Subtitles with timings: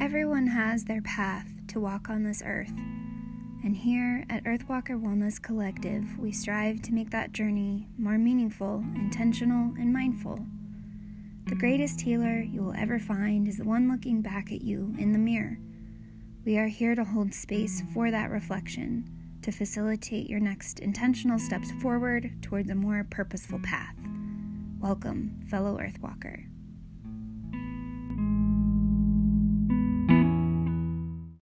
[0.00, 2.72] Everyone has their path to walk on this earth.
[3.62, 9.74] And here at Earthwalker Wellness Collective, we strive to make that journey more meaningful, intentional,
[9.78, 10.46] and mindful.
[11.48, 15.12] The greatest healer you will ever find is the one looking back at you in
[15.12, 15.58] the mirror.
[16.46, 19.04] We are here to hold space for that reflection,
[19.42, 23.96] to facilitate your next intentional steps forward towards a more purposeful path.
[24.80, 26.46] Welcome, fellow Earthwalker.